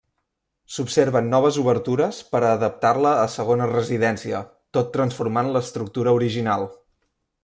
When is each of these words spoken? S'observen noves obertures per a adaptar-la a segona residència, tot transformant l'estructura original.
S'observen 0.75 1.27
noves 1.33 1.59
obertures 1.63 2.21
per 2.31 2.41
a 2.41 2.49
adaptar-la 2.53 3.11
a 3.25 3.29
segona 3.35 3.67
residència, 3.75 4.41
tot 4.79 4.89
transformant 4.97 5.53
l'estructura 5.57 6.19
original. 6.23 6.67